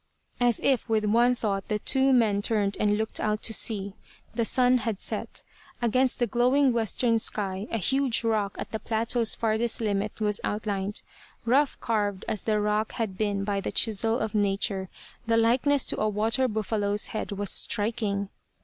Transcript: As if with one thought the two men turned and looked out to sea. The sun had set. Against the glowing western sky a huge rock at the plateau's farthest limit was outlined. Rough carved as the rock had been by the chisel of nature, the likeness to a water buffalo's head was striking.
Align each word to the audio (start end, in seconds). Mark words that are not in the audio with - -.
As 0.39 0.59
if 0.63 0.89
with 0.89 1.05
one 1.05 1.35
thought 1.35 1.67
the 1.67 1.77
two 1.77 2.11
men 2.11 2.41
turned 2.41 2.75
and 2.79 2.97
looked 2.97 3.19
out 3.19 3.43
to 3.43 3.53
sea. 3.53 3.93
The 4.33 4.43
sun 4.43 4.79
had 4.79 4.99
set. 4.99 5.43
Against 5.79 6.17
the 6.17 6.25
glowing 6.25 6.73
western 6.73 7.19
sky 7.19 7.67
a 7.69 7.77
huge 7.77 8.23
rock 8.23 8.55
at 8.57 8.71
the 8.71 8.79
plateau's 8.79 9.35
farthest 9.35 9.79
limit 9.79 10.19
was 10.19 10.41
outlined. 10.43 11.03
Rough 11.45 11.79
carved 11.81 12.25
as 12.27 12.45
the 12.45 12.59
rock 12.59 12.93
had 12.93 13.15
been 13.15 13.43
by 13.43 13.61
the 13.61 13.71
chisel 13.71 14.17
of 14.17 14.33
nature, 14.33 14.89
the 15.27 15.37
likeness 15.37 15.85
to 15.85 16.01
a 16.01 16.09
water 16.09 16.47
buffalo's 16.47 17.09
head 17.13 17.31
was 17.31 17.51
striking. 17.51 18.29